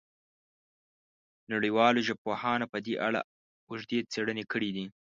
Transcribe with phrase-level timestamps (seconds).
[1.51, 3.21] نړیوالو ژبپوهانو په دې اړه
[3.69, 4.85] اوږدې څېړنې کړې دي.